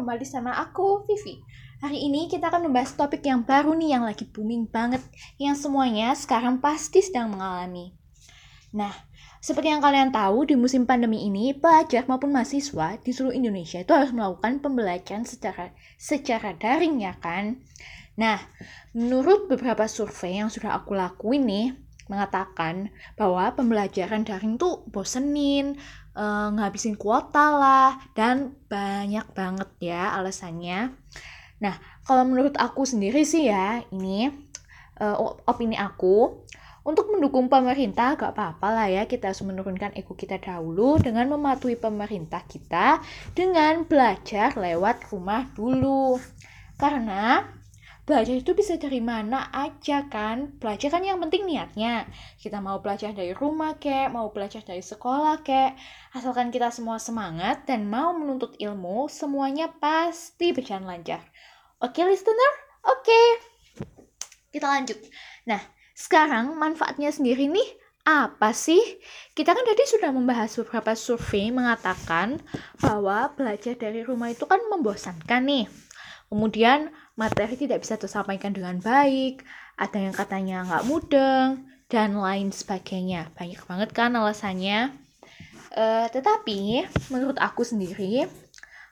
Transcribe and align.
kembali 0.00 0.24
sama 0.24 0.56
aku, 0.56 1.04
Vivi. 1.04 1.44
Hari 1.84 2.08
ini 2.08 2.24
kita 2.24 2.48
akan 2.48 2.72
membahas 2.72 2.96
topik 2.96 3.20
yang 3.20 3.44
baru 3.44 3.76
nih 3.76 4.00
yang 4.00 4.08
lagi 4.08 4.24
booming 4.24 4.64
banget, 4.64 5.04
yang 5.36 5.52
semuanya 5.52 6.16
sekarang 6.16 6.56
pasti 6.56 7.04
sedang 7.04 7.36
mengalami. 7.36 7.92
Nah, 8.72 8.88
seperti 9.44 9.68
yang 9.68 9.84
kalian 9.84 10.08
tahu, 10.08 10.48
di 10.48 10.56
musim 10.56 10.88
pandemi 10.88 11.28
ini, 11.28 11.52
pelajar 11.52 12.08
maupun 12.08 12.32
mahasiswa 12.32 12.96
di 13.04 13.12
seluruh 13.12 13.36
Indonesia 13.36 13.84
itu 13.84 13.92
harus 13.92 14.08
melakukan 14.16 14.64
pembelajaran 14.64 15.28
secara 15.28 15.76
secara 16.00 16.56
daring 16.56 17.04
ya 17.04 17.12
kan? 17.20 17.60
Nah, 18.16 18.40
menurut 18.96 19.52
beberapa 19.52 19.84
survei 19.84 20.40
yang 20.40 20.48
sudah 20.48 20.80
aku 20.80 20.96
lakuin 20.96 21.44
nih, 21.44 21.76
mengatakan 22.08 22.88
bahwa 23.20 23.52
pembelajaran 23.52 24.24
daring 24.24 24.56
tuh 24.56 24.82
bosenin, 24.88 25.76
uh, 26.20 26.52
ngabisin 26.52 27.00
kuota 27.00 27.56
lah, 27.56 27.90
dan 28.12 28.52
banyak 28.68 29.24
banget 29.32 29.70
ya 29.80 30.12
alasannya. 30.20 30.92
Nah, 31.64 31.74
kalau 32.04 32.28
menurut 32.28 32.60
aku 32.60 32.84
sendiri 32.84 33.24
sih 33.24 33.48
ya, 33.48 33.80
ini 33.88 34.28
uh, 35.00 35.16
opini 35.48 35.80
aku, 35.80 36.44
untuk 36.80 37.12
mendukung 37.12 37.52
pemerintah 37.52 38.16
gak 38.16 38.32
apa-apa 38.32 38.68
lah 38.72 38.88
ya 38.88 39.02
kita 39.04 39.28
harus 39.28 39.44
menurunkan 39.44 39.92
ego 40.00 40.16
kita 40.16 40.40
dahulu 40.40 40.96
dengan 40.96 41.28
mematuhi 41.28 41.76
pemerintah 41.76 42.40
kita 42.48 43.04
dengan 43.36 43.84
belajar 43.84 44.56
lewat 44.56 45.12
rumah 45.12 45.44
dulu. 45.52 46.16
Karena 46.80 47.44
belajar 48.10 48.34
itu 48.42 48.50
bisa 48.58 48.74
dari 48.74 48.98
mana 48.98 49.46
aja 49.54 50.10
kan? 50.10 50.58
Belajar 50.58 50.98
kan 50.98 51.06
yang 51.06 51.22
penting 51.22 51.46
niatnya. 51.46 52.10
Kita 52.42 52.58
mau 52.58 52.82
belajar 52.82 53.14
dari 53.14 53.30
rumah 53.30 53.78
kek 53.78 54.10
mau 54.10 54.34
belajar 54.34 54.66
dari 54.66 54.82
sekolah 54.82 55.46
kek. 55.46 55.78
Asalkan 56.18 56.50
kita 56.50 56.74
semua 56.74 56.98
semangat 56.98 57.70
dan 57.70 57.86
mau 57.86 58.10
menuntut 58.10 58.58
ilmu 58.58 59.06
semuanya 59.06 59.70
pasti 59.70 60.50
berjalan 60.50 60.90
lancar. 60.90 61.22
Oke 61.78 62.02
listener? 62.02 62.52
Oke. 62.82 63.22
Kita 64.50 64.66
lanjut. 64.66 64.98
Nah 65.46 65.62
sekarang 65.94 66.58
manfaatnya 66.58 67.14
sendiri 67.14 67.46
nih 67.46 67.78
apa 68.02 68.50
sih? 68.50 68.82
Kita 69.38 69.54
kan 69.54 69.62
tadi 69.62 69.86
sudah 69.86 70.10
membahas 70.10 70.50
beberapa 70.58 70.98
survei 70.98 71.54
mengatakan 71.54 72.42
bahwa 72.82 73.30
belajar 73.38 73.78
dari 73.78 74.02
rumah 74.02 74.34
itu 74.34 74.50
kan 74.50 74.58
membosankan 74.66 75.46
nih. 75.46 75.89
Kemudian 76.30 76.94
materi 77.18 77.58
tidak 77.58 77.82
bisa 77.82 77.98
tersampaikan 77.98 78.54
dengan 78.54 78.78
baik, 78.78 79.42
ada 79.74 79.98
yang 79.98 80.14
katanya 80.14 80.62
nggak 80.62 80.86
mudeng, 80.86 81.66
dan 81.90 82.14
lain 82.14 82.54
sebagainya. 82.54 83.34
Banyak 83.34 83.66
banget 83.66 83.90
kan 83.90 84.14
alasannya. 84.14 84.94
Uh, 85.74 86.06
tetapi 86.14 86.86
menurut 87.10 87.34
aku 87.42 87.66
sendiri, 87.66 88.30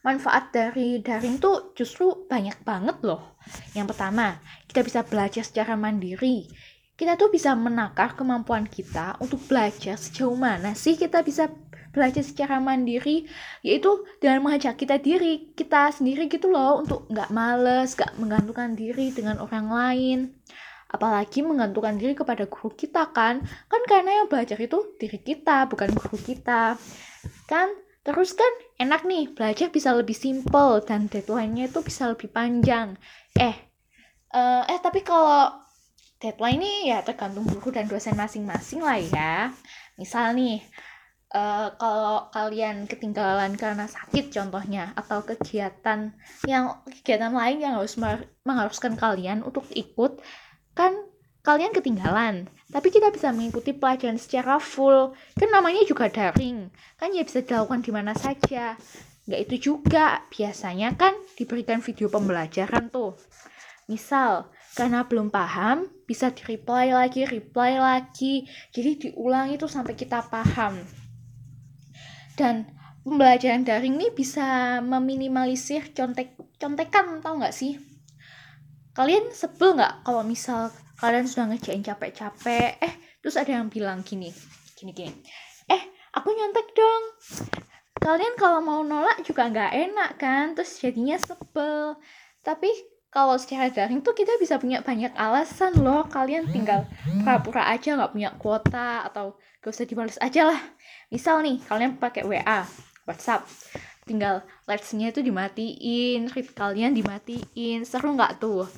manfaat 0.00 0.48
dari 0.48 1.04
daring 1.04 1.36
tuh 1.36 1.76
justru 1.76 2.24
banyak 2.24 2.56
banget 2.64 2.96
loh. 3.04 3.36
Yang 3.76 3.92
pertama, 3.92 4.40
kita 4.64 4.80
bisa 4.80 5.00
belajar 5.04 5.44
secara 5.44 5.76
mandiri. 5.76 6.48
Kita 6.96 7.20
tuh 7.20 7.28
bisa 7.28 7.52
menakar 7.52 8.16
kemampuan 8.16 8.64
kita 8.64 9.20
untuk 9.20 9.44
belajar 9.44 10.00
sejauh 10.00 10.32
mana 10.32 10.72
sih 10.72 10.96
kita 10.96 11.20
bisa 11.20 11.52
belajar 11.96 12.20
secara 12.20 12.60
mandiri 12.60 13.24
yaitu 13.64 14.04
dengan 14.20 14.44
mengajak 14.44 14.76
kita 14.76 15.00
diri 15.00 15.56
kita 15.56 15.88
sendiri 15.88 16.28
gitu 16.28 16.52
loh 16.52 16.84
untuk 16.84 17.08
nggak 17.08 17.32
males 17.32 17.96
nggak 17.96 18.12
menggantungkan 18.20 18.76
diri 18.76 19.08
dengan 19.16 19.40
orang 19.40 19.66
lain. 19.72 20.18
Apalagi 20.92 21.40
menggantungkan 21.40 21.96
diri 21.96 22.12
kepada 22.12 22.44
guru 22.44 22.76
kita 22.76 23.08
kan. 23.16 23.40
Kan 23.42 23.82
karena 23.88 24.22
yang 24.22 24.28
belajar 24.28 24.60
itu 24.60 24.94
diri 25.00 25.18
kita 25.24 25.64
bukan 25.72 25.96
guru 25.96 26.20
kita. 26.20 26.76
Kan? 27.48 27.72
Terus 28.06 28.38
kan 28.38 28.52
enak 28.78 29.02
nih 29.02 29.34
belajar 29.34 29.66
bisa 29.72 29.90
lebih 29.90 30.14
simple 30.14 30.78
dan 30.86 31.10
deadline-nya 31.10 31.66
itu 31.66 31.82
bisa 31.82 32.06
lebih 32.06 32.30
panjang. 32.30 32.94
Eh 33.34 33.56
uh, 34.30 34.62
eh 34.68 34.78
tapi 34.78 35.02
kalau 35.02 35.50
deadline 36.22 36.62
ini 36.62 36.94
ya 36.94 37.02
tergantung 37.02 37.50
guru 37.50 37.74
dan 37.74 37.90
dosen 37.90 38.14
masing-masing 38.14 38.78
lah 38.78 39.02
ya. 39.02 39.34
Misal 39.98 40.38
nih 40.38 40.62
uh, 41.36 41.68
kalau 41.76 42.32
kalian 42.32 42.88
ketinggalan 42.88 43.52
karena 43.60 43.84
sakit 43.84 44.32
contohnya 44.32 44.96
atau 44.96 45.20
kegiatan 45.20 46.16
yang 46.48 46.80
kegiatan 46.88 47.32
lain 47.32 47.60
yang 47.60 47.76
harus 47.76 48.00
mengharuskan 48.42 48.96
kalian 48.96 49.44
untuk 49.44 49.68
ikut 49.76 50.24
kan 50.72 50.96
kalian 51.44 51.70
ketinggalan. 51.76 52.50
Tapi 52.66 52.90
kita 52.90 53.14
bisa 53.14 53.30
mengikuti 53.30 53.70
pelajaran 53.70 54.18
secara 54.18 54.58
full. 54.58 55.14
Kan 55.38 55.54
namanya 55.54 55.86
juga 55.86 56.10
daring. 56.10 56.66
Kan 56.98 57.14
ya 57.14 57.22
bisa 57.22 57.46
dilakukan 57.46 57.86
di 57.86 57.94
mana 57.94 58.10
saja. 58.18 58.74
Nggak 59.30 59.40
itu 59.46 59.56
juga. 59.70 60.26
Biasanya 60.34 60.98
kan 60.98 61.14
diberikan 61.38 61.78
video 61.78 62.10
pembelajaran 62.10 62.90
tuh. 62.90 63.14
Misal 63.86 64.50
karena 64.74 65.06
belum 65.06 65.30
paham 65.30 65.86
bisa 66.10 66.34
di 66.34 66.42
reply 66.42 66.90
lagi 66.90 67.22
reply 67.22 67.78
lagi. 67.78 68.50
Jadi 68.74 68.90
diulang 69.06 69.54
itu 69.54 69.70
sampai 69.70 69.94
kita 69.94 70.26
paham 70.26 70.74
dan 72.36 72.68
pembelajaran 73.02 73.64
daring 73.64 73.96
ini 73.96 74.12
bisa 74.12 74.78
meminimalisir 74.84 75.90
contek 75.96 76.36
contekan 76.60 77.24
tau 77.24 77.40
nggak 77.40 77.56
sih? 77.56 77.80
Kalian 78.92 79.32
sebel 79.32 79.76
nggak 79.76 80.04
kalau 80.04 80.22
misal 80.22 80.68
kalian 81.00 81.24
sudah 81.24 81.48
ngejain 81.50 81.80
capek-capek? 81.80 82.80
Eh 82.80 82.92
terus 83.24 83.40
ada 83.40 83.56
yang 83.56 83.72
bilang 83.72 84.04
gini 84.04 84.30
gini 84.76 84.92
gini. 84.92 85.12
Eh 85.72 85.82
aku 86.12 86.28
nyontek 86.32 86.76
dong. 86.76 87.02
Kalian 87.96 88.36
kalau 88.36 88.60
mau 88.60 88.84
nolak 88.84 89.24
juga 89.24 89.48
nggak 89.48 89.72
enak 89.72 90.10
kan? 90.20 90.52
Terus 90.52 90.78
jadinya 90.78 91.16
sebel. 91.16 91.96
Tapi 92.44 92.68
kalau 93.16 93.40
secara 93.40 93.72
daring 93.72 94.04
tuh 94.04 94.12
kita 94.12 94.36
bisa 94.36 94.60
punya 94.60 94.84
banyak 94.84 95.08
alasan 95.16 95.80
loh. 95.80 96.04
Kalian 96.04 96.52
tinggal 96.52 96.84
pura-pura 97.24 97.64
aja 97.72 97.96
nggak 97.96 98.12
punya 98.12 98.30
kuota 98.36 99.08
atau 99.08 99.40
gak 99.64 99.72
usah 99.72 99.88
dibalas 99.88 100.20
aja 100.20 100.52
lah. 100.52 100.60
Misal 101.08 101.40
nih 101.40 101.56
kalian 101.64 101.96
pakai 101.96 102.28
WA 102.28 102.68
WhatsApp. 103.08 103.48
Tinggal 104.04 104.44
lights-nya 104.68 105.16
itu 105.16 105.24
dimatiin 105.24 106.28
read 106.28 106.52
kalian 106.52 106.92
dimatiin. 106.92 107.88
Seru 107.88 108.12
nggak 108.12 108.36
tuh? 108.36 108.68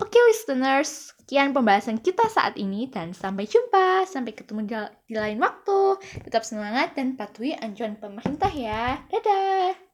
Oke 0.00 0.16
okay, 0.16 0.22
listeners, 0.32 1.12
sekian 1.20 1.52
pembahasan 1.52 2.00
kita 2.00 2.24
saat 2.32 2.56
ini 2.56 2.88
dan 2.88 3.12
sampai 3.12 3.44
jumpa, 3.44 4.08
sampai 4.08 4.32
ketemu 4.32 4.64
di, 4.64 4.74
di 5.12 5.14
lain 5.20 5.36
waktu. 5.36 6.00
Tetap 6.24 6.48
semangat 6.48 6.96
dan 6.96 7.20
patuhi 7.20 7.52
anjuran 7.52 8.00
pemerintah 8.00 8.48
ya. 8.48 8.96
Dadah! 9.12 9.91